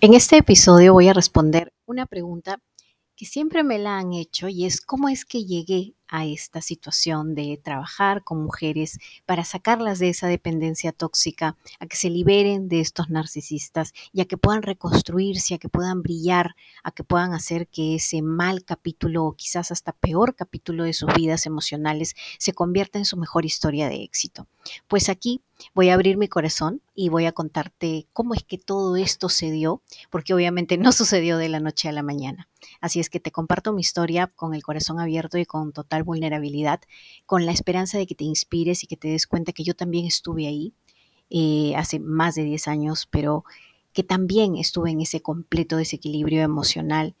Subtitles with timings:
[0.00, 2.60] En este episodio voy a responder una pregunta
[3.16, 7.34] que siempre me la han hecho y es cómo es que llegué a esta situación
[7.34, 12.78] de trabajar con mujeres para sacarlas de esa dependencia tóxica, a que se liberen de
[12.78, 16.54] estos narcisistas y a que puedan reconstruirse, a que puedan brillar,
[16.84, 21.12] a que puedan hacer que ese mal capítulo o quizás hasta peor capítulo de sus
[21.12, 24.46] vidas emocionales se convierta en su mejor historia de éxito.
[24.86, 25.42] Pues aquí
[25.74, 29.50] voy a abrir mi corazón y voy a contarte cómo es que todo esto se
[29.50, 32.48] dio, porque obviamente no sucedió de la noche a la mañana.
[32.80, 36.80] Así es que te comparto mi historia con el corazón abierto y con total vulnerabilidad,
[37.26, 40.06] con la esperanza de que te inspires y que te des cuenta que yo también
[40.06, 40.74] estuve ahí
[41.30, 43.44] eh, hace más de 10 años, pero
[43.92, 47.14] que también estuve en ese completo desequilibrio emocional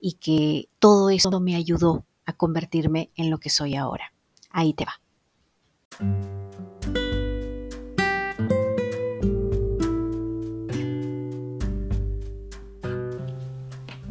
[0.00, 4.12] y que todo eso me ayudó a convertirme en lo que soy ahora.
[4.50, 5.00] Ahí te va.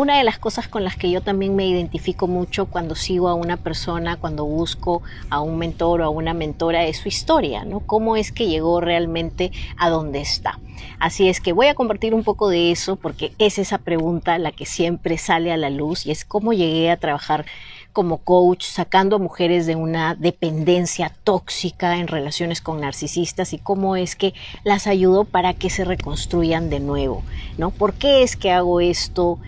[0.00, 3.34] Una de las cosas con las que yo también me identifico mucho cuando sigo a
[3.34, 7.80] una persona, cuando busco a un mentor o a una mentora, es su historia, ¿no?
[7.80, 10.58] Cómo es que llegó realmente a donde está.
[11.00, 14.52] Así es que voy a compartir un poco de eso porque es esa pregunta la
[14.52, 17.44] que siempre sale a la luz y es cómo llegué a trabajar
[17.92, 23.96] como coach, sacando a mujeres de una dependencia tóxica en relaciones con narcisistas y cómo
[23.96, 24.32] es que
[24.64, 27.22] las ayudo para que se reconstruyan de nuevo,
[27.58, 27.70] ¿no?
[27.70, 29.38] ¿Por qué es que hago esto?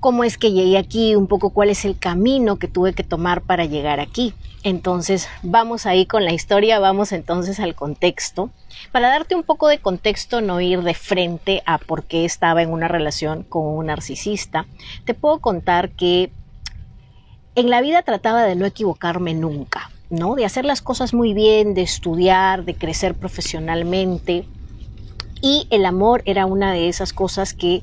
[0.00, 3.42] Cómo es que llegué aquí, un poco cuál es el camino que tuve que tomar
[3.42, 4.34] para llegar aquí.
[4.62, 8.50] Entonces, vamos ahí con la historia, vamos entonces al contexto.
[8.92, 12.70] Para darte un poco de contexto, no ir de frente a por qué estaba en
[12.70, 14.66] una relación con un narcisista,
[15.04, 16.30] te puedo contar que
[17.54, 20.36] en la vida trataba de no equivocarme nunca, ¿no?
[20.36, 24.44] De hacer las cosas muy bien, de estudiar, de crecer profesionalmente.
[25.40, 27.82] Y el amor era una de esas cosas que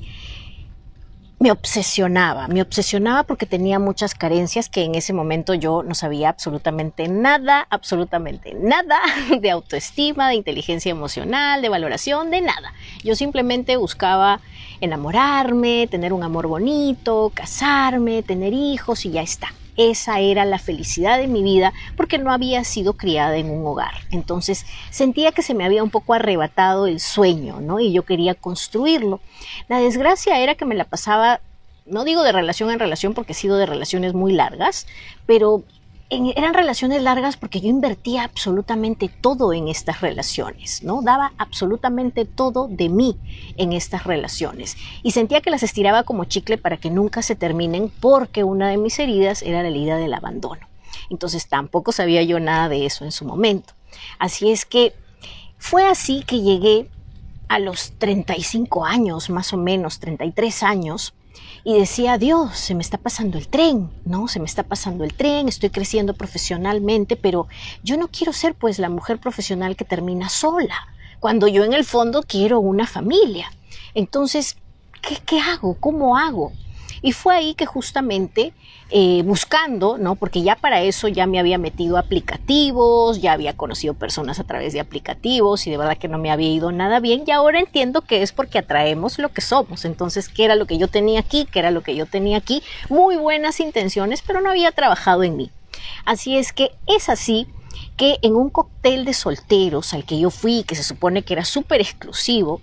[1.38, 6.30] me obsesionaba, me obsesionaba porque tenía muchas carencias que en ese momento yo no sabía
[6.30, 8.98] absolutamente nada, absolutamente nada
[9.40, 12.72] de autoestima, de inteligencia emocional, de valoración, de nada.
[13.04, 14.40] Yo simplemente buscaba
[14.80, 21.18] enamorarme, tener un amor bonito, casarme, tener hijos y ya está esa era la felicidad
[21.18, 23.94] de mi vida porque no había sido criada en un hogar.
[24.10, 27.80] Entonces sentía que se me había un poco arrebatado el sueño, ¿no?
[27.80, 29.20] Y yo quería construirlo.
[29.68, 31.40] La desgracia era que me la pasaba,
[31.84, 34.86] no digo de relación en relación porque he sido de relaciones muy largas,
[35.26, 35.62] pero
[36.08, 41.02] eran relaciones largas porque yo invertía absolutamente todo en estas relaciones, ¿no?
[41.02, 43.16] Daba absolutamente todo de mí
[43.56, 47.90] en estas relaciones y sentía que las estiraba como chicle para que nunca se terminen
[48.00, 50.66] porque una de mis heridas era la herida del abandono.
[51.10, 53.74] Entonces tampoco sabía yo nada de eso en su momento.
[54.18, 54.94] Así es que
[55.58, 56.88] fue así que llegué
[57.48, 61.14] a los 35 años, más o menos, 33 años,
[61.64, 64.28] y decía, Dios, se me está pasando el tren, ¿no?
[64.28, 67.48] Se me está pasando el tren, estoy creciendo profesionalmente, pero
[67.82, 70.88] yo no quiero ser pues la mujer profesional que termina sola,
[71.20, 73.50] cuando yo en el fondo quiero una familia.
[73.94, 74.56] Entonces,
[75.02, 75.74] ¿qué, qué hago?
[75.80, 76.52] ¿Cómo hago?
[77.02, 78.52] Y fue ahí que justamente
[78.90, 80.14] eh, buscando, ¿no?
[80.14, 84.72] Porque ya para eso ya me había metido aplicativos, ya había conocido personas a través
[84.72, 88.02] de aplicativos y de verdad que no me había ido nada bien y ahora entiendo
[88.02, 89.84] que es porque atraemos lo que somos.
[89.84, 91.46] Entonces, ¿qué era lo que yo tenía aquí?
[91.50, 92.62] ¿Qué era lo que yo tenía aquí?
[92.88, 95.50] Muy buenas intenciones, pero no había trabajado en mí.
[96.04, 97.46] Así es que es así
[97.96, 101.44] que en un cóctel de solteros al que yo fui, que se supone que era
[101.44, 102.60] súper exclusivo,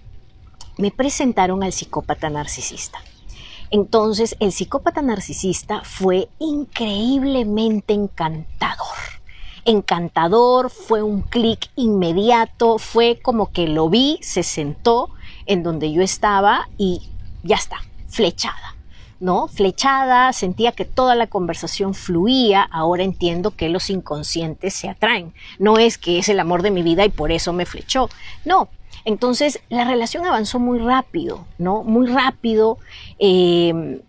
[0.77, 2.99] me presentaron al psicópata narcisista.
[3.73, 8.85] Entonces, el psicópata narcisista fue increíblemente encantador.
[9.65, 15.09] Encantador, fue un clic inmediato, fue como que lo vi, se sentó
[15.47, 17.09] en donde yo estaba y
[17.41, 17.77] ya está,
[18.09, 18.72] flechada.
[19.23, 19.47] ¿No?
[19.47, 25.33] Flechada, sentía que toda la conversación fluía, ahora entiendo que los inconscientes se atraen.
[25.59, 28.09] No es que es el amor de mi vida y por eso me flechó.
[28.43, 28.67] No.
[29.05, 31.83] Entonces la relación avanzó muy rápido, ¿no?
[31.83, 32.77] Muy rápido.
[33.17, 34.01] Eh,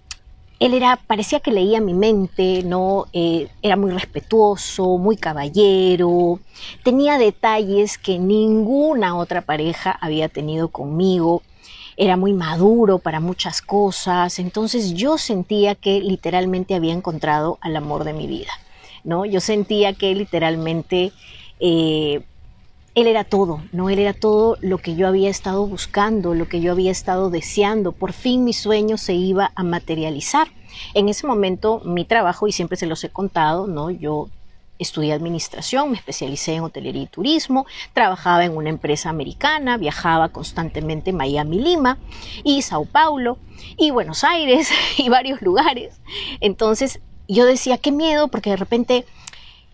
[0.59, 3.07] él era, parecía que leía mi mente, ¿no?
[3.13, 6.41] Eh, era muy respetuoso, muy caballero,
[6.83, 11.43] tenía detalles que ninguna otra pareja había tenido conmigo,
[11.97, 18.05] era muy maduro para muchas cosas, entonces yo sentía que literalmente había encontrado al amor
[18.05, 18.53] de mi vida,
[19.05, 19.25] ¿no?
[19.25, 21.13] Yo sentía que literalmente
[21.61, 22.25] eh,
[22.95, 23.91] él era todo, ¿no?
[23.91, 27.93] Él era todo lo que yo había estado buscando, lo que yo había estado deseando.
[27.93, 30.49] Por fin mi sueño se iba a materializar.
[30.95, 33.91] En ese momento mi trabajo, y siempre se los he contado, ¿no?
[33.91, 34.29] Yo
[34.79, 41.13] estudié administración, me especialicé en hotelería y turismo, trabajaba en una empresa americana, viajaba constantemente
[41.13, 41.99] Miami, Lima
[42.43, 43.39] y Sao Paulo
[43.77, 46.01] y Buenos Aires y varios lugares.
[46.41, 49.07] Entonces yo decía, qué miedo, porque de repente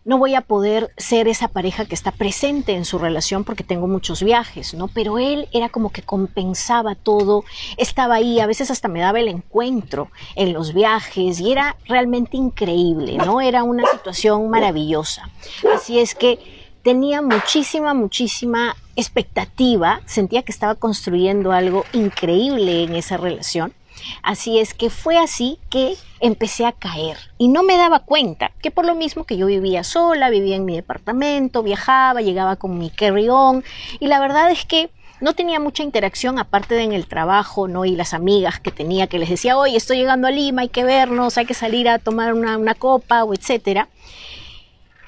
[0.05, 3.87] no voy a poder ser esa pareja que está presente en su relación porque tengo
[3.87, 4.89] muchos viajes, ¿no?
[4.89, 7.45] Pero él era como que compensaba todo,
[7.77, 12.37] estaba ahí, a veces hasta me daba el encuentro en los viajes y era realmente
[12.37, 13.41] increíble, ¿no?
[13.51, 15.29] Era una situación maravillosa.
[15.75, 16.39] Así es que
[16.83, 23.73] tenía muchísima, muchísima expectativa, sentía que estaba construyendo algo increíble en esa relación
[24.23, 28.71] Así es que fue así que empecé a caer y no me daba cuenta que
[28.71, 32.91] por lo mismo que yo vivía sola, vivía en mi departamento, viajaba, llegaba con mi
[32.91, 33.65] carry-on
[33.99, 37.85] y la verdad es que no tenía mucha interacción aparte de en el trabajo, ¿no?
[37.85, 40.83] Y las amigas que tenía que les decía, oye, estoy llegando a Lima, hay que
[40.83, 43.89] vernos, hay que salir a tomar una, una copa o etcétera.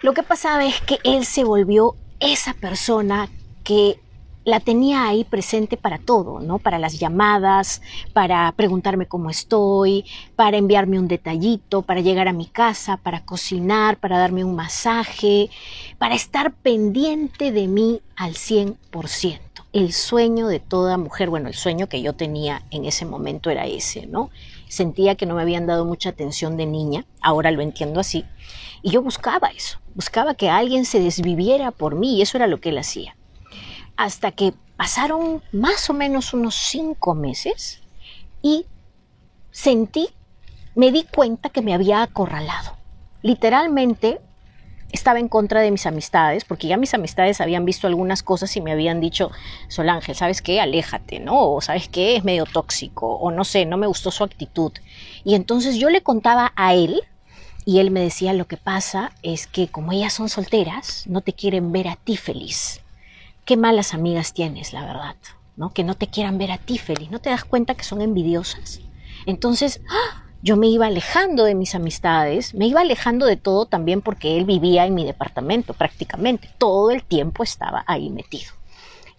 [0.02, 3.28] Lo que pasaba es que él se volvió esa persona
[3.64, 4.00] que
[4.44, 6.58] la tenía ahí presente para todo, ¿no?
[6.58, 7.80] Para las llamadas,
[8.12, 10.04] para preguntarme cómo estoy,
[10.36, 15.48] para enviarme un detallito, para llegar a mi casa, para cocinar, para darme un masaje,
[15.98, 19.38] para estar pendiente de mí al 100%.
[19.72, 23.66] El sueño de toda mujer, bueno, el sueño que yo tenía en ese momento era
[23.66, 24.30] ese, ¿no?
[24.68, 28.24] Sentía que no me habían dado mucha atención de niña, ahora lo entiendo así,
[28.82, 32.60] y yo buscaba eso, buscaba que alguien se desviviera por mí y eso era lo
[32.60, 33.16] que él hacía
[33.96, 37.80] hasta que pasaron más o menos unos cinco meses
[38.42, 38.66] y
[39.50, 40.08] sentí,
[40.74, 42.76] me di cuenta que me había acorralado.
[43.22, 44.20] Literalmente
[44.90, 48.60] estaba en contra de mis amistades, porque ya mis amistades habían visto algunas cosas y
[48.60, 49.30] me habían dicho,
[49.68, 50.60] Solángel, ¿sabes qué?
[50.60, 51.52] Aléjate, ¿no?
[51.52, 52.16] O ¿sabes qué?
[52.16, 54.72] Es medio tóxico, o no sé, no me gustó su actitud.
[55.24, 57.02] Y entonces yo le contaba a él,
[57.64, 61.32] y él me decía, lo que pasa es que como ellas son solteras, no te
[61.32, 62.81] quieren ver a ti feliz
[63.44, 65.16] qué malas amigas tienes, la verdad,
[65.56, 65.72] ¿no?
[65.72, 68.80] Que no te quieran ver a ti feliz, ¿no te das cuenta que son envidiosas?
[69.26, 70.24] Entonces, ¡ah!
[70.42, 74.44] yo me iba alejando de mis amistades, me iba alejando de todo también porque él
[74.44, 78.52] vivía en mi departamento prácticamente, todo el tiempo estaba ahí metido.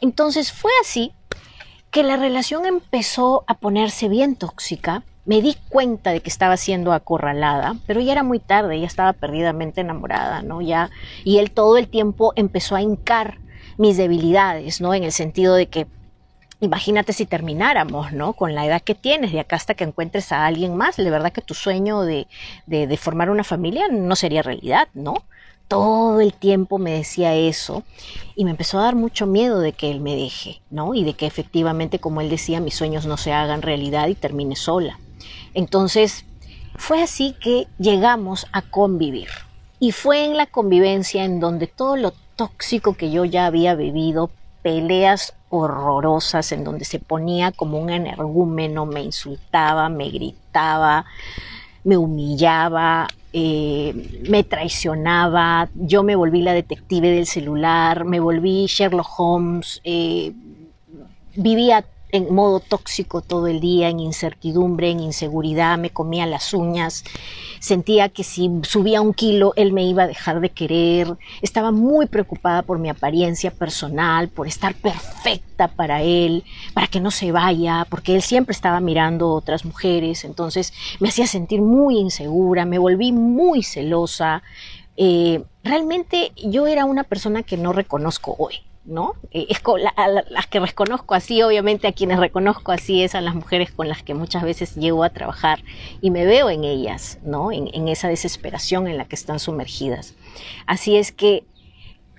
[0.02, 1.14] Entonces fue así
[1.92, 6.92] que la relación empezó a ponerse bien tóxica, me di cuenta de que estaba siendo
[6.92, 10.62] acorralada, pero ya era muy tarde, ya estaba perdidamente enamorada, ¿no?
[10.62, 10.90] Ya,
[11.24, 13.38] y él todo el tiempo empezó a hincar
[13.78, 14.94] mis debilidades, ¿no?
[14.94, 15.88] En el sentido de que
[16.64, 18.31] Imagínate si termináramos, ¿no?
[18.31, 21.34] Con la edad que tienes, de acá hasta que encuentres a alguien más, de verdad
[21.34, 22.25] que tu sueño de,
[22.68, 25.16] de, formar una familia no sería realidad, ¿no?
[25.68, 27.84] Todo el tiempo me decía eso
[28.38, 30.94] y me empezó a dar mucho miedo de que él me deje, ¿no?
[30.94, 34.56] Y de que efectivamente, como él decía, mis sueños no se hagan realidad y termine
[34.56, 34.98] sola.
[35.53, 36.24] Entonces,
[36.77, 39.27] fue así que llegamos a convivir.
[39.82, 44.30] Y fue en la convivencia en donde todo lo tóxico que yo ya había vivido,
[44.62, 51.06] peleas horrorosas en donde se ponía como un energúmeno, me insultaba, me gritaba,
[51.84, 59.08] me humillaba, eh, me traicionaba, yo me volví la detective del celular, me volví Sherlock
[59.18, 60.34] Holmes, eh,
[61.36, 67.03] vivía en modo tóxico todo el día, en incertidumbre, en inseguridad, me comía las uñas,
[67.60, 72.05] sentía que si subía un kilo él me iba a dejar de querer, estaba muy
[72.05, 76.43] preocupada por mi apariencia personal, por estar perfecta para él,
[76.75, 81.25] para que no se vaya, porque él siempre estaba mirando otras mujeres, entonces me hacía
[81.25, 84.43] sentir muy insegura, me volví muy celosa.
[84.98, 88.60] Eh, realmente yo era una persona que no reconozco hoy.
[88.86, 89.13] ¿No?
[89.32, 89.62] Eh, es
[89.96, 93.88] a las que reconozco así, obviamente a quienes reconozco así es a las mujeres con
[93.88, 95.63] las que muchas veces llego a trabajar
[96.02, 97.52] y me veo en ellas, ¿no?
[97.52, 100.16] En esa desesperación en la que están sumergidas.
[100.66, 101.46] Así es que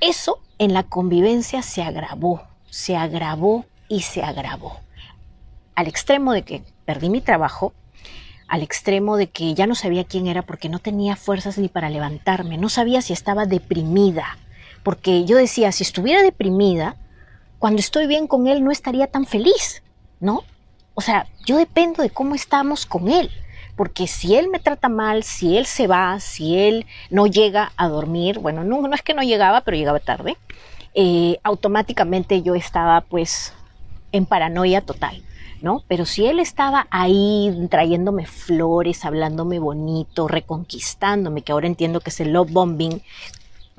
[0.01, 4.81] eso en la convivencia se agravó, se agravó y se agravó.
[5.75, 7.73] Al extremo de que perdí mi trabajo,
[8.49, 11.91] al extremo de que ya no sabía quién era porque no tenía fuerzas ni para
[11.91, 14.39] levantarme, no sabía si estaba deprimida,
[14.85, 16.97] porque yo decía, si estuviera deprimida,
[17.59, 19.83] cuando estoy bien con él no estaría tan feliz,
[20.21, 20.45] ¿no?
[20.95, 23.31] O sea, yo dependo de cómo estamos con él,
[23.75, 27.89] porque si él me trata mal, si él se va, si él no llega a
[27.89, 30.37] dormir, bueno, no, no es que no llegaba, pero llegaba tarde,
[30.95, 33.53] eh, automáticamente yo estaba pues
[34.13, 35.25] en paranoia total.
[35.63, 35.83] ¿no?
[35.89, 42.21] Pero si él estaba ahí trayéndome flores, hablándome bonito, reconquistándome, que ahora entiendo que es
[42.21, 43.01] el love bombing,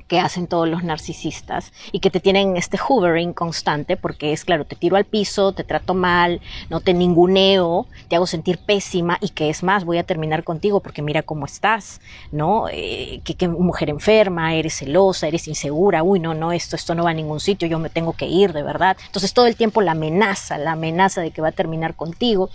[0.08, 4.64] que hacen todos los narcisistas y que te tienen este hovering constante porque es claro,
[4.64, 9.30] te tiro al piso, te trato mal, no te ninguneo, te hago sentir pésima y
[9.30, 12.68] que es más, voy a terminar contigo porque mira cómo estás, ¿no?
[12.70, 17.10] Eh, que, mujer enferma, eres celosa, eres insegura, uy, no, no, esto, esto no va
[17.10, 18.96] a ningún sitio, yo me tengo que ir, de verdad.
[19.06, 22.50] Entonces todo el tiempo la amenaza, la amenaza de que va a terminar contigo.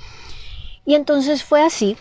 [0.86, 1.98] Y entonces fue así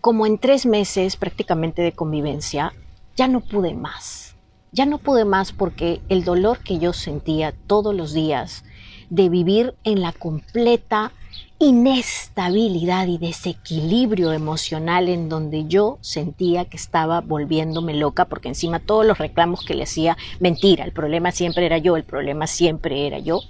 [0.00, 2.72] como en tres meses prácticamente de convivencia,
[3.16, 4.36] ya no pude más.
[4.72, 8.64] Ya no pude más porque el dolor que yo sentía todos los días
[9.08, 11.12] de vivir en la completa
[11.58, 19.06] inestabilidad y desequilibrio emocional en donde yo sentía que estaba volviéndome loca porque encima todos
[19.06, 23.18] los reclamos que le hacía, mentira, el problema siempre era yo, el problema siempre era
[23.18, 23.40] yo,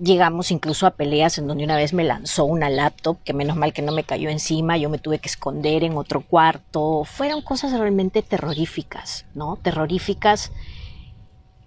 [0.00, 3.72] llegamos incluso a peleas en donde una vez me lanzó una laptop, que menos mal
[3.72, 7.04] que no me cayó encima, yo me tuve que esconder en otro cuarto.
[7.04, 9.58] Fueron cosas realmente terroríficas, ¿no?
[9.62, 10.52] Terroríficas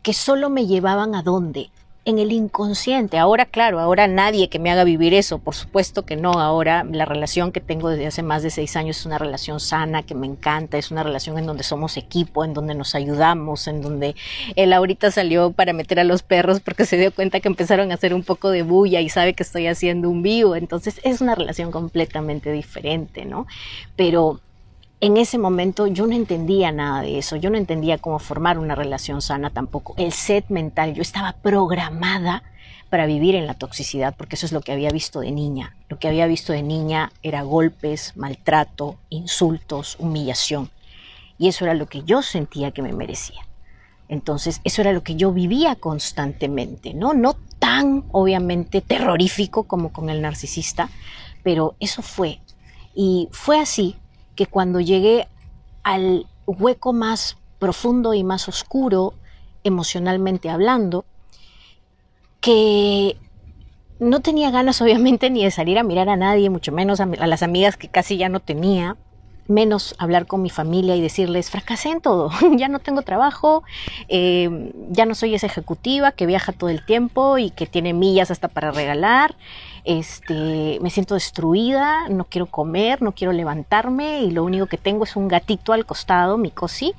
[0.01, 1.69] que solo me llevaban a dónde?
[2.05, 3.17] En el inconsciente.
[3.17, 6.33] Ahora, claro, ahora nadie que me haga vivir eso, por supuesto que no.
[6.33, 10.03] Ahora la relación que tengo desde hace más de seis años es una relación sana,
[10.03, 13.81] que me encanta, es una relación en donde somos equipo, en donde nos ayudamos, en
[13.81, 14.15] donde
[14.55, 17.95] él ahorita salió para meter a los perros porque se dio cuenta que empezaron a
[17.95, 20.55] hacer un poco de bulla y sabe que estoy haciendo un vivo.
[20.55, 23.47] Entonces es una relación completamente diferente, ¿no?
[23.95, 24.41] Pero
[25.03, 28.73] en ese momento yo no entendía nada de eso, yo no entendía cómo formar una
[28.73, 29.95] relación sana tampoco.
[29.97, 32.41] El set mental, yo estaba programada
[32.89, 35.75] para vivir en la toxicidad, porque eso es lo que había visto de niña.
[35.89, 40.71] Lo que había visto de niña era golpes, maltrato, insultos, humillación.
[41.37, 43.41] Y eso era lo que yo sentía que me merecía.
[44.07, 47.13] Entonces, eso era lo que yo vivía constantemente, ¿no?
[47.13, 50.89] No tan, obviamente, terrorífico como con el narcisista,
[51.43, 52.39] pero eso fue.
[52.95, 53.97] Y fue así
[54.35, 55.27] que cuando llegué
[55.83, 59.13] al hueco más profundo y más oscuro,
[59.63, 61.05] emocionalmente hablando,
[62.41, 63.17] que
[63.99, 67.43] no tenía ganas obviamente ni de salir a mirar a nadie, mucho menos a, las
[67.43, 68.97] amigas que casi ya no tenía,
[69.47, 73.63] menos hablar con mi familia y decirles, fracasé en todo, ya no tengo trabajo,
[74.07, 78.31] eh, ya no soy esa ejecutiva que viaja todo el tiempo y que tiene millas
[78.31, 79.35] hasta para regalar,
[79.83, 85.03] este, me siento destruida, no quiero comer, no quiero levantarme y lo único que tengo
[85.03, 86.93] es un gatito al costado, mi cosi,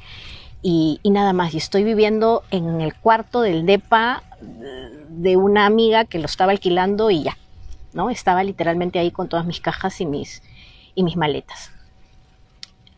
[0.63, 1.55] y, y nada más.
[1.55, 4.23] Y estoy viviendo en el cuarto del DEPA
[5.09, 7.39] de una amiga que lo estaba alquilando y ya,
[7.93, 8.11] ¿no?
[8.11, 10.43] Estaba literalmente ahí con todas mis cajas y mis,
[10.95, 11.71] y mis maletas.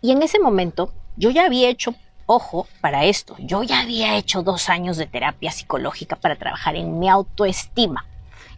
[0.00, 1.94] Y en ese momento yo ya había hecho,
[2.26, 6.98] ojo, para esto, yo ya había hecho dos años de terapia psicológica para trabajar en
[6.98, 8.04] mi autoestima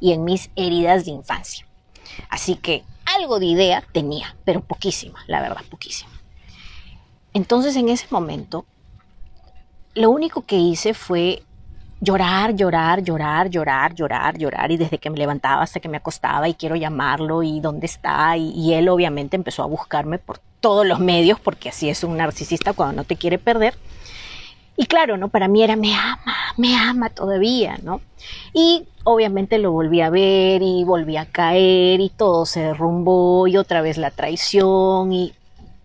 [0.00, 1.66] y en mis heridas de infancia.
[2.28, 2.84] Así que
[3.16, 6.12] algo de idea tenía, pero poquísima, la verdad, poquísima.
[7.34, 8.64] Entonces en ese momento,
[9.94, 11.42] lo único que hice fue
[12.00, 16.48] llorar, llorar, llorar, llorar, llorar, llorar, y desde que me levantaba hasta que me acostaba
[16.48, 21.00] y quiero llamarlo y dónde está, y, él obviamente empezó a buscarme por todos los
[21.00, 23.74] medios, porque así es un narcisista cuando no te quiere perder.
[24.76, 25.28] Y claro, ¿no?
[25.28, 28.02] Para mí era me ama, me ama todavía, ¿no?
[28.52, 33.56] Y obviamente lo volví a ver y volví a caer y todo se derrumbó y
[33.56, 35.32] otra vez la traición y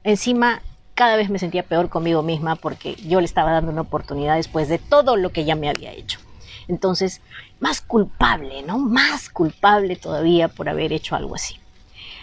[0.04, 0.62] encima
[0.96, 4.68] cada vez me sentía peor conmigo misma porque yo le estaba dando una oportunidad después
[4.68, 6.20] de todo lo que ya me había hecho.
[6.68, 7.22] Entonces,
[7.60, 8.80] más culpable, ¿no?
[8.80, 11.56] Más culpable todavía por haber hecho algo así.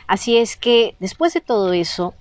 [0.06, 2.14] Así es que después de todo eso,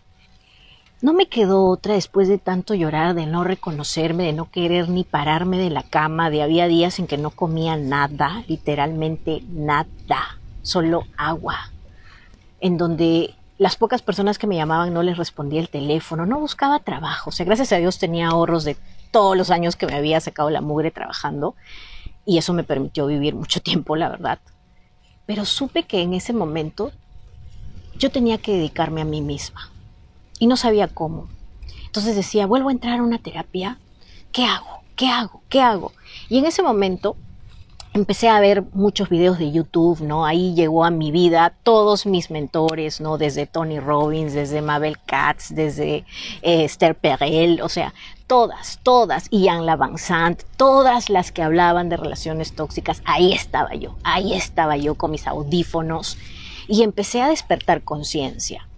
[1.01, 5.05] no me quedó otra después de tanto llorar, de no reconocerme, de no querer ni
[5.05, 11.05] pararme de la cama, de había días en que no comía nada, literalmente nada, solo
[11.15, 11.71] agua,
[12.59, 16.79] en donde las pocas personas que me llamaban no les respondía el teléfono, no buscaba
[16.79, 18.75] trabajo, o sea, gracias a Dios tenía ahorros de
[19.11, 21.55] todos los años que me había sacado la mugre trabajando
[22.25, 24.39] y eso me permitió vivir mucho tiempo, la verdad.
[25.25, 26.91] Pero supe que en ese momento
[27.97, 29.69] yo tenía que dedicarme a mí misma
[30.39, 31.27] y no sabía cómo.
[31.85, 33.77] Entonces decía, vuelvo a entrar a una terapia,
[34.31, 34.79] ¿qué hago?
[34.95, 35.41] ¿Qué hago?
[35.49, 35.91] ¿Qué hago?
[36.29, 37.15] Y en ese momento
[37.93, 40.25] empecé a ver muchos videos de YouTube, ¿no?
[40.25, 43.17] Ahí llegó a mi vida todos mis mentores, ¿no?
[43.17, 46.05] Desde Tony Robbins, desde Mabel Katz, desde
[46.41, 47.93] eh, Esther Perel, o sea,
[48.27, 54.33] todas, todas, Ian Lavanzant, todas las que hablaban de relaciones tóxicas, ahí estaba yo, ahí
[54.33, 56.17] estaba yo con mis audífonos
[56.67, 58.68] y empecé a despertar conciencia.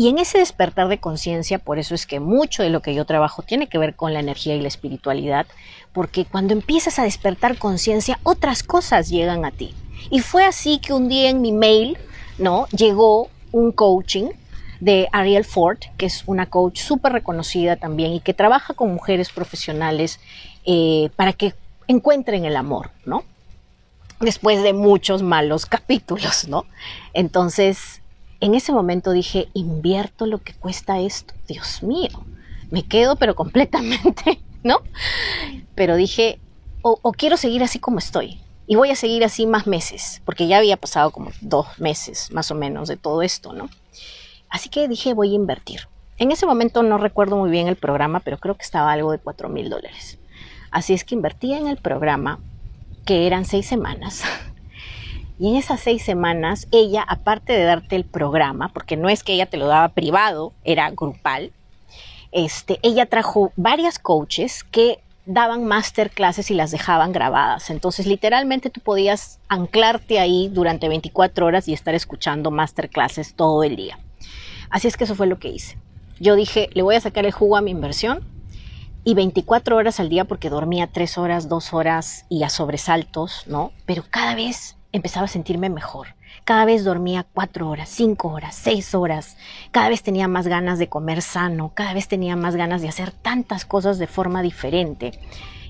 [0.00, 3.04] Y en ese despertar de conciencia, por eso es que mucho de lo que yo
[3.04, 5.44] trabajo tiene que ver con la energía y la espiritualidad,
[5.92, 9.74] porque cuando empiezas a despertar conciencia, otras cosas llegan a ti.
[10.08, 11.98] Y fue así que un día en mi mail,
[12.38, 12.68] ¿no?
[12.68, 14.28] Llegó un coaching
[14.78, 19.30] de Ariel Ford, que es una coach súper reconocida también y que trabaja con mujeres
[19.30, 20.20] profesionales
[20.64, 21.54] eh, para que
[21.88, 23.24] encuentren el amor, ¿no?
[24.20, 26.66] Después de muchos malos capítulos, ¿no?
[27.14, 27.97] Entonces,
[28.40, 32.24] en ese momento dije, invierto lo que cuesta esto, Dios mío,
[32.70, 34.82] me quedo pero completamente, ¿no?
[35.74, 36.38] Pero dije,
[36.82, 38.40] o, quiero seguir así como estoy.
[38.66, 42.50] Y voy a seguir así más meses, porque ya había pasado como dos meses más
[42.50, 43.70] o menos de todo esto, ¿no?
[44.50, 45.88] Así que dije, voy a invertir.
[46.18, 49.18] En ese momento no recuerdo muy bien el programa, pero creo que estaba algo de
[49.18, 50.18] 4 mil dólares.
[50.70, 52.40] Así es que invertí en el programa,
[53.06, 54.22] que eran seis semanas,
[55.38, 59.34] Y en esas seis semanas, ella, aparte de darte el programa, porque no es que
[59.34, 61.52] ella te lo daba privado, era grupal,
[62.32, 67.70] este, ella trajo varias coaches que daban masterclasses y las dejaban grabadas.
[67.70, 73.76] Entonces, literalmente tú podías anclarte ahí durante 24 horas y estar escuchando masterclasses todo el
[73.76, 73.98] día.
[74.70, 75.78] Así es que eso fue lo que hice.
[76.18, 78.26] Yo dije, le voy a sacar el jugo a mi inversión
[79.04, 83.72] y 24 horas al día porque dormía 3 horas, 2 horas y a sobresaltos, ¿no?
[83.86, 86.08] Pero cada vez empezaba a sentirme mejor.
[86.44, 89.36] Cada vez dormía cuatro horas, cinco horas, seis horas.
[89.70, 91.72] Cada vez tenía más ganas de comer sano.
[91.74, 95.18] Cada vez tenía más ganas de hacer tantas cosas de forma diferente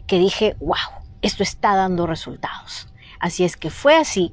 [0.07, 2.89] que dije, wow, esto está dando resultados.
[3.19, 4.33] Así es que fue así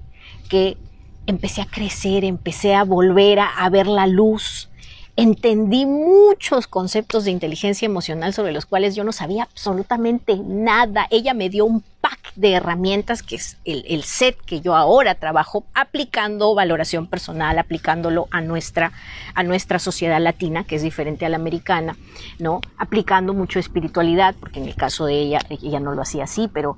[0.49, 0.77] que
[1.25, 4.69] empecé a crecer, empecé a volver a, a ver la luz,
[5.17, 11.07] entendí muchos conceptos de inteligencia emocional sobre los cuales yo no sabía absolutamente nada.
[11.09, 15.65] Ella me dio un pack de herramientas que es el, set que yo ahora trabajo
[15.73, 18.91] aplicando valoración personal, aplicándolo a nuestra,
[19.33, 21.95] a nuestra sociedad latina, que es diferente a la americana,
[22.37, 22.59] ¿no?
[22.77, 26.75] Aplicando mucho espiritualidad, porque en el caso de ella, ella no lo hacía así, pero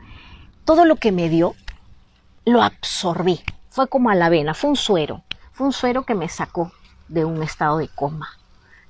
[0.63, 1.55] todo lo que me dio,
[2.45, 3.39] lo absorbí.
[3.69, 5.23] Fue como a la vena, fue un suero,
[5.53, 6.71] fue un suero que me sacó
[7.07, 8.29] de un estado de coma,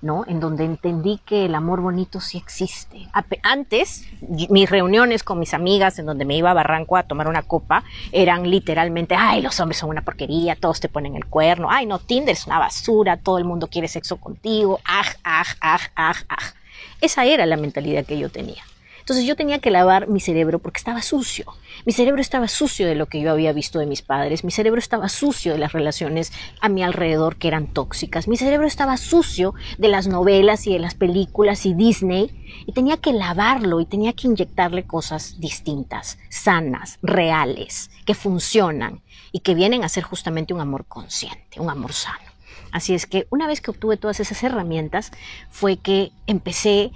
[0.02, 0.26] ¿no?
[0.28, 3.08] En donde entendí que el amor bonito sí existe.
[3.44, 4.06] Antes,
[4.50, 7.84] mis reuniones con mis amigas en donde me iba a Barranco a tomar una copa
[8.12, 12.00] eran literalmente, ay, los hombres son una porquería, todos te ponen el cuerno, ay, no,
[12.00, 16.54] Tinder es una basura, todo el mundo quiere sexo contigo, aj, aj, aj, aj, aj.
[17.02, 18.64] Esa era la mentalidad que yo tenía.
[19.08, 21.46] Entonces yo tenía que lavar mi cerebro porque estaba sucio.
[21.86, 24.44] Mi cerebro estaba sucio de lo que yo había visto de mis padres.
[24.44, 28.28] Mi cerebro estaba sucio de las relaciones a mi alrededor que eran tóxicas.
[28.28, 32.36] Mi cerebro estaba sucio de las novelas y de las películas y Disney.
[32.66, 39.40] Y tenía que lavarlo y tenía que inyectarle cosas distintas, sanas, reales, que funcionan y
[39.40, 42.30] que vienen a ser justamente un amor consciente, un amor sano.
[42.74, 45.14] Así es que una vez que obtuve todas esas herramientas
[45.50, 46.92] fue que empecé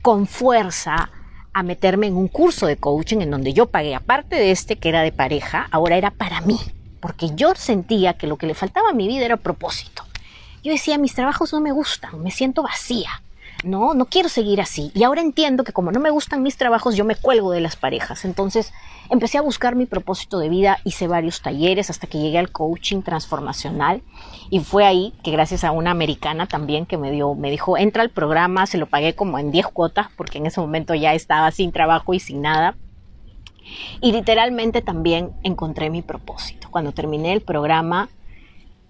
[0.00, 1.10] con fuerza
[1.56, 4.90] a meterme en un curso de coaching en donde yo pagué, aparte de este que
[4.90, 6.58] era de pareja, ahora era para mí,
[7.00, 10.04] porque yo sentía que lo que le faltaba a mi vida era propósito.
[10.62, 13.22] Yo decía, mis trabajos no me gustan, me siento vacía
[13.66, 14.90] no, no quiero seguir así.
[14.94, 17.76] Y ahora entiendo que como no me gustan mis trabajos, yo me cuelgo de las
[17.76, 18.24] parejas.
[18.24, 18.72] Entonces
[19.10, 23.02] empecé a buscar mi propósito de vida, hice varios talleres hasta que llegué al coaching
[23.02, 24.02] transformacional.
[24.50, 28.02] Y fue ahí que gracias a una americana también que me dio, me dijo, entra
[28.02, 31.50] al programa, se lo pagué como en 10 cuotas, porque en ese momento ya estaba
[31.50, 32.76] sin trabajo y sin nada.
[34.00, 36.68] Y literalmente también encontré mi propósito.
[36.70, 38.08] Cuando terminé el programa,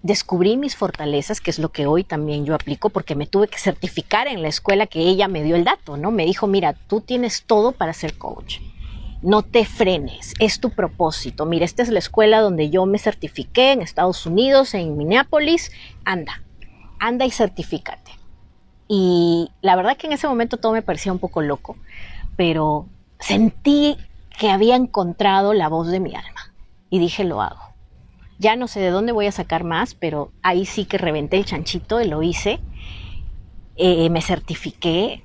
[0.07, 3.59] descubrí mis fortalezas, que es lo que hoy también yo aplico, porque me tuve que
[3.59, 6.11] certificar en la escuela que ella me dio el dato, ¿no?
[6.11, 8.61] Me dijo, mira, tú tienes todo para ser coach.
[9.23, 11.47] No te frenes, es tu propósito.
[11.47, 15.73] Mira, esta es la escuela donde yo me certifiqué en Estados Unidos, en Minneapolis.
[16.05, 16.43] Anda,
[17.01, 18.13] anda y certifícate.
[18.89, 21.77] Y la verdad que en ese momento todo me parecía un poco loco,
[22.37, 22.87] pero
[23.19, 23.97] sentí
[24.39, 26.53] que había encontrado la voz de mi alma
[26.91, 27.66] y dije, lo hago.
[28.39, 31.45] Ya no sé de dónde voy a sacar más, pero ahí sí que reventé el
[31.45, 32.61] chanchito lo hice.
[33.77, 35.23] Eh, me certifiqué,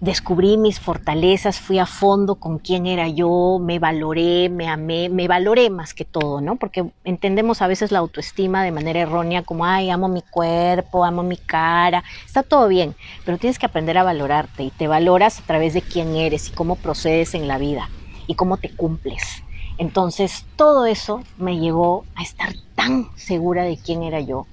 [0.00, 5.28] descubrí mis fortalezas, fui a fondo con quién era yo, me valoré, me amé, me
[5.28, 6.56] valoré más que todo, ¿no?
[6.56, 11.22] Porque entendemos a veces la autoestima de manera errónea, como, ay, amo mi cuerpo, amo
[11.22, 15.44] mi cara, está todo bien, pero tienes que aprender a valorarte y te valoras a
[15.44, 17.88] través de quién eres y cómo procedes en la vida
[18.26, 19.22] y cómo te cumples.
[19.82, 24.46] Entonces, todo eso me llevó a estar tan segura de quién era yo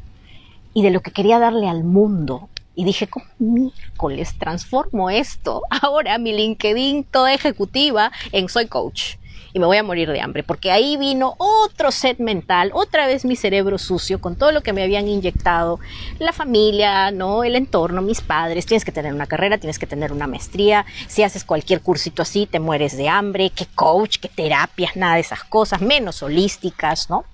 [0.74, 2.50] y de lo que quería darle al mundo.
[2.74, 5.62] Y dije, ¿cómo miércoles transformo esto?
[5.84, 9.18] Ahora mi LinkedIn toda ejecutiva en soy coach
[9.54, 13.26] y me voy a morir de hambre, porque ahí vino otro set mental, otra vez
[13.26, 15.80] mi cerebro sucio con todo lo que me habían inyectado,
[16.20, 20.12] la familia, no, el entorno, mis padres, tienes que tener una carrera, tienes que tener
[20.12, 24.96] una maestría, si haces cualquier cursito así te mueres de hambre, qué coach, qué terapias,
[24.96, 27.26] nada de esas cosas, menos holísticas, ¿no?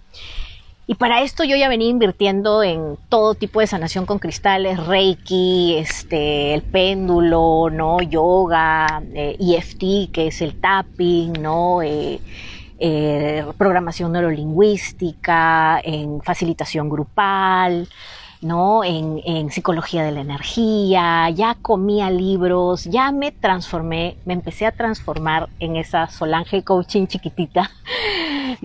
[0.87, 5.77] Y para esto yo ya venía invirtiendo en todo tipo de sanación con cristales, Reiki,
[5.77, 8.01] este, el péndulo, ¿no?
[8.01, 11.81] Yoga, EFT, e que es el tapping, ¿no?
[11.81, 12.19] Eh,
[12.77, 17.87] eh, programación neurolingüística, en facilitación grupal,
[18.41, 18.83] ¿no?
[18.83, 25.49] En, psicología de la energía, ya comía libros, ya me transformé, me empecé a transformar
[25.59, 27.71] en esa Solange Coaching chiquitita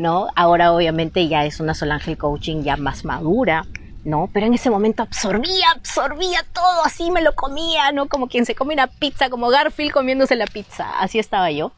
[0.00, 0.28] ¿no?
[0.34, 3.66] Ahora obviamente ya es una Solange Coaching ya más madura,
[4.04, 4.30] ¿no?
[4.32, 8.08] Pero en ese momento absorbía, absorbía todo, así me lo comía, ¿no?
[8.08, 11.72] Como quien se come una pizza, como Garfield comiéndose la pizza, así estaba yo,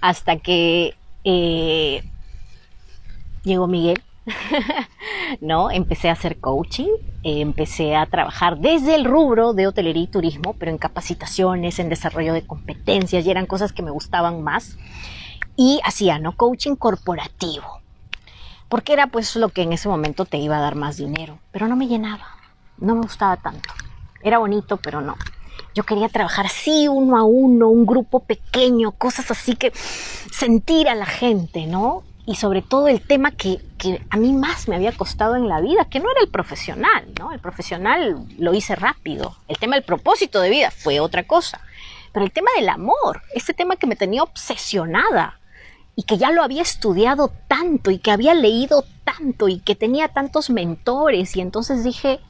[0.00, 2.02] hasta que eh,
[3.44, 4.02] llegó Miguel,
[5.40, 5.70] ¿no?
[5.70, 6.90] Empecé a hacer coaching,
[7.22, 12.34] empecé a trabajar desde el rubro de hotelería y turismo, pero en capacitaciones, en desarrollo
[12.34, 14.76] de competencias, y eran cosas que me gustaban más
[15.60, 16.32] y hacía, ¿no?
[16.38, 17.82] Coaching corporativo.
[18.70, 21.68] Porque era pues lo que en ese momento te iba a dar más dinero, pero
[21.68, 22.24] no me llenaba,
[22.78, 23.68] no me gustaba tanto.
[24.22, 25.16] Era bonito, pero no.
[25.74, 30.94] Yo quería trabajar así, uno a uno, un grupo pequeño, cosas así que sentir a
[30.94, 32.04] la gente, ¿no?
[32.24, 35.60] Y sobre todo el tema que, que a mí más me había costado en la
[35.60, 37.32] vida, que no era el profesional, ¿no?
[37.32, 39.36] El profesional lo hice rápido.
[39.46, 41.60] El tema del propósito de vida fue otra cosa.
[42.12, 45.39] Pero el tema del amor, ese tema que me tenía obsesionada,
[46.00, 50.08] y que ya lo había estudiado tanto y que había leído tanto y que tenía
[50.08, 52.20] tantos mentores y entonces dije,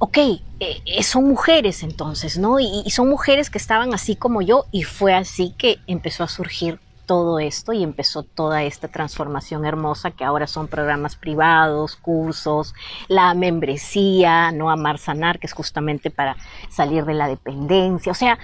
[0.00, 0.18] ok,
[0.58, 2.58] eh, son mujeres entonces, ¿no?
[2.58, 6.28] Y, y, son mujeres que estaban así como yo y fue así que empezó a
[6.28, 12.74] surgir todo esto y empezó toda esta transformación hermosa que ahora son programas privados, cursos,
[13.06, 14.68] la membresía, ¿no?
[14.68, 16.36] Amar Sanar, que es justamente para
[16.70, 18.36] salir de la dependencia, o sea,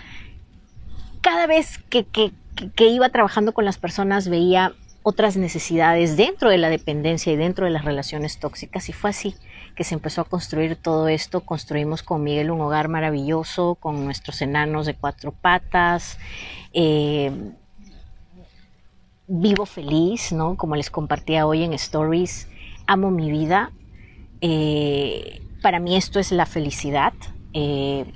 [1.20, 2.32] cada vez que, que,
[2.74, 7.66] que iba trabajando con las personas veía otras necesidades dentro de la dependencia y dentro
[7.66, 9.36] de las relaciones tóxicas y fue así
[9.74, 11.40] que se empezó a construir todo esto.
[11.40, 16.18] Construimos con Miguel un hogar maravilloso con nuestros enanos de cuatro patas.
[16.72, 17.32] Eh,
[19.26, 20.56] vivo feliz, ¿no?
[20.56, 22.48] Como les compartía hoy en Stories,
[22.86, 23.72] amo mi vida.
[24.40, 27.12] Eh, para mí esto es la felicidad.
[27.52, 28.06] Eh,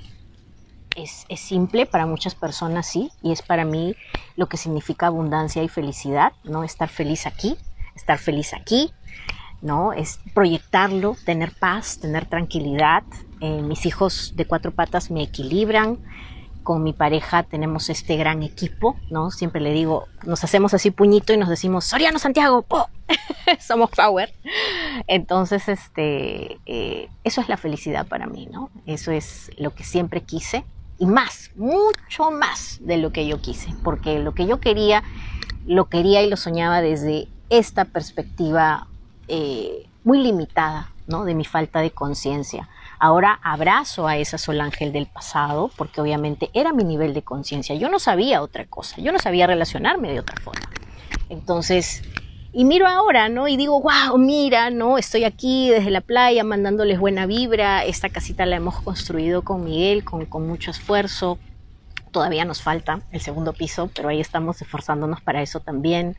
[1.03, 3.95] es, simple, para muchas personas sí, y es para mí
[4.35, 6.63] lo que significa abundancia y felicidad, ¿no?
[6.63, 7.57] Estar feliz aquí,
[7.95, 8.91] estar feliz aquí,
[9.61, 9.93] ¿no?
[9.93, 13.03] Es proyectarlo, tener paz, tener tranquilidad.
[13.41, 15.97] Eh, mis hijos de cuatro patas me equilibran.
[16.63, 19.31] Con mi pareja tenemos este gran equipo, ¿no?
[19.31, 22.65] Siempre le digo, nos hacemos así puñito y nos decimos, Soriano Santiago,
[23.59, 24.33] somos power.
[25.07, 28.69] Entonces, este, eh, eso es la felicidad para mí, ¿no?
[28.85, 30.63] Eso es lo que siempre quise
[30.99, 35.03] y más, mucho más de lo que yo quise, porque lo que yo quería,
[35.65, 38.87] lo quería y lo soñaba desde esta perspectiva
[39.27, 41.23] eh, muy limitada, ¿no?
[41.23, 42.67] De mi falta de conciencia.
[42.99, 47.75] Ahora abrazo a esa Sol Ángel del pasado, porque obviamente era mi nivel de conciencia.
[47.75, 50.69] Yo no sabía otra cosa, yo no sabía relacionarme de otra forma.
[51.29, 52.03] Entonces,
[52.51, 53.47] y miro ahora, ¿no?
[53.47, 54.97] Y digo, wow, mira, ¿no?
[54.97, 57.85] Estoy aquí desde la playa mandándoles buena vibra.
[57.85, 61.37] Esta casita la hemos construido con Miguel, con, con mucho esfuerzo.
[62.11, 66.17] Todavía nos falta el segundo piso, pero ahí estamos esforzándonos para eso también.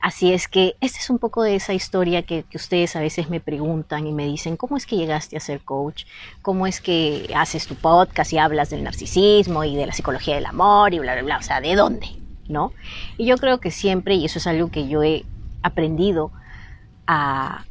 [0.00, 3.28] Así es que este es un poco de esa historia que, que, ustedes a veces
[3.28, 6.04] me preguntan y me dicen, ¿cómo es que llegaste a ser coach?
[6.42, 10.46] ¿Cómo es que haces tu podcast y hablas del narcisismo y de la psicología del
[10.46, 11.36] amor y bla, bla, bla?
[11.36, 12.08] O sea, ¿de dónde?
[12.48, 12.72] ¿No?
[13.18, 15.24] Y yo creo que siempre, y eso es algo que yo he
[15.62, 16.30] aprendido
[17.06, 17.64] a,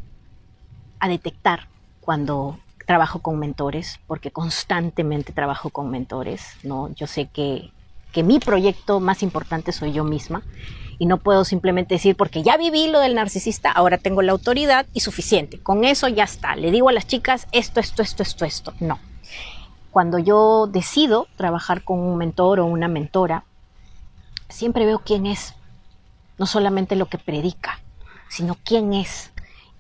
[1.07, 1.67] detectar
[2.01, 6.89] cuando trabajo con mentores, porque constantemente trabajo con mentores, ¿no?
[6.95, 7.71] Yo sé que,
[8.11, 10.43] que mi proyecto más importante soy yo misma
[10.99, 14.85] y no puedo simplemente decir porque ya viví lo del narcisista, ahora tengo la autoridad
[14.93, 15.59] y suficiente.
[15.59, 16.55] Con eso ya está.
[16.55, 18.73] Le digo a las chicas esto, esto, esto, esto, esto.
[18.81, 18.99] No.
[19.91, 23.45] Cuando yo decido trabajar con un mentor o una mentora,
[24.49, 25.55] siempre veo quién es,
[26.39, 27.79] no solamente lo que predica,
[28.29, 29.31] sino quién es.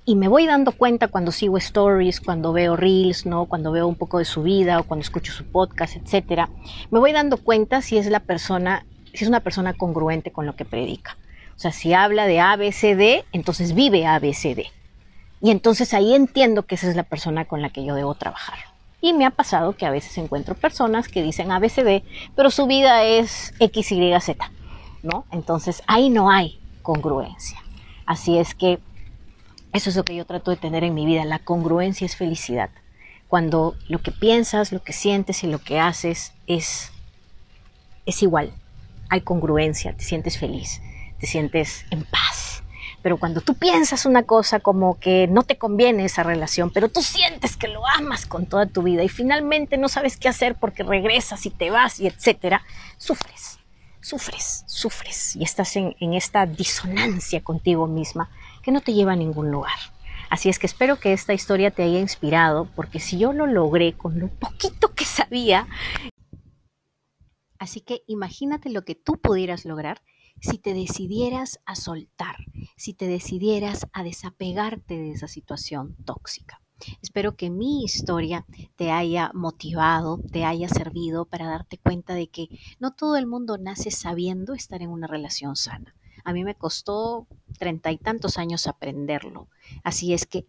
[0.05, 3.45] Y me voy dando cuenta cuando sigo stories, cuando veo reels, ¿no?
[3.45, 6.49] Cuando veo un poco de su vida o cuando escucho su podcast, etcétera,
[6.91, 10.55] me voy dando cuenta si es la persona, si es una persona congruente con lo
[10.55, 11.17] que predica.
[11.55, 14.63] O sea, si habla de ABCD, entonces vive ABCD.
[15.41, 18.59] Y entonces ahí entiendo que esa es la persona con la que yo debo trabajar.
[19.01, 22.03] Y me ha pasado que a veces encuentro personas que dicen ABCD,
[22.35, 24.37] pero su vida es XYZ,
[25.03, 25.25] ¿no?
[25.31, 27.59] Entonces ahí no hay congruencia.
[28.05, 28.79] Así es que
[29.71, 31.25] eso es lo que yo trato de tener en mi vida.
[31.25, 32.69] La congruencia es felicidad.
[33.27, 36.91] Cuando lo que piensas, lo que sientes y lo que haces es,
[38.07, 38.51] es igual.
[39.09, 40.81] Hay congruencia, te sientes feliz,
[41.19, 42.63] te sientes en paz.
[43.01, 47.01] Pero cuando tú piensas una cosa como que no te conviene esa relación, pero tú
[47.01, 50.83] sientes que lo amas con toda tu vida y finalmente no sabes qué hacer porque
[50.83, 52.63] regresas y te vas y etcétera,
[52.97, 53.58] sufres,
[54.01, 58.29] sufres, sufres y estás en, en esta disonancia contigo misma
[58.61, 59.77] que no te lleva a ningún lugar.
[60.29, 63.93] Así es que espero que esta historia te haya inspirado, porque si yo lo logré
[63.93, 65.67] con lo poquito que sabía,
[67.57, 70.01] así que imagínate lo que tú pudieras lograr
[70.39, 72.37] si te decidieras a soltar,
[72.77, 76.61] si te decidieras a desapegarte de esa situación tóxica.
[77.01, 82.47] Espero que mi historia te haya motivado, te haya servido para darte cuenta de que
[82.79, 85.95] no todo el mundo nace sabiendo estar en una relación sana.
[86.23, 89.47] A mí me costó treinta y tantos años aprenderlo.
[89.83, 90.45] Así es que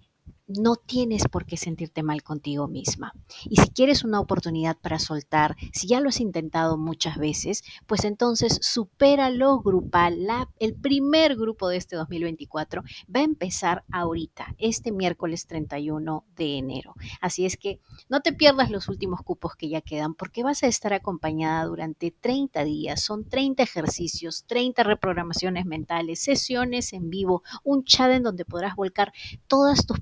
[0.58, 3.12] no tienes por qué sentirte mal contigo misma.
[3.44, 8.04] Y si quieres una oportunidad para soltar, si ya lo has intentado muchas veces, pues
[8.04, 10.18] entonces supéralo grupal.
[10.58, 12.82] El primer grupo de este 2024
[13.14, 16.94] va a empezar ahorita, este miércoles 31 de enero.
[17.20, 20.66] Así es que no te pierdas los últimos cupos que ya quedan porque vas a
[20.66, 23.02] estar acompañada durante 30 días.
[23.02, 29.12] Son 30 ejercicios, 30 reprogramaciones mentales, sesiones en vivo, un chat en donde podrás volcar
[29.46, 30.00] todas tus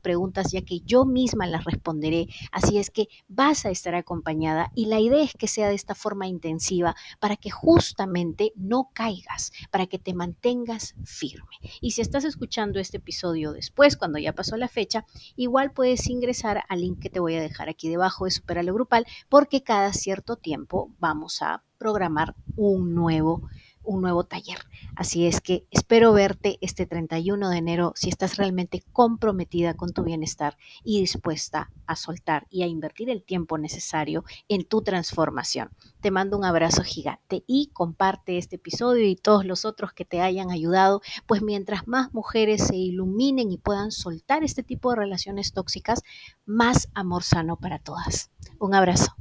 [0.52, 2.28] ya que yo misma las responderé.
[2.52, 5.94] Así es que vas a estar acompañada y la idea es que sea de esta
[5.94, 11.56] forma intensiva para que justamente no caigas, para que te mantengas firme.
[11.80, 15.04] Y si estás escuchando este episodio después, cuando ya pasó la fecha,
[15.36, 19.06] igual puedes ingresar al link que te voy a dejar aquí debajo de Superalo Grupal
[19.28, 23.48] porque cada cierto tiempo vamos a programar un nuevo
[23.88, 24.58] un nuevo taller.
[24.94, 30.02] Así es que espero verte este 31 de enero si estás realmente comprometida con tu
[30.04, 35.70] bienestar y dispuesta a soltar y a invertir el tiempo necesario en tu transformación.
[36.00, 40.20] Te mando un abrazo gigante y comparte este episodio y todos los otros que te
[40.20, 45.52] hayan ayudado, pues mientras más mujeres se iluminen y puedan soltar este tipo de relaciones
[45.52, 46.02] tóxicas,
[46.44, 48.30] más amor sano para todas.
[48.58, 49.16] Un abrazo.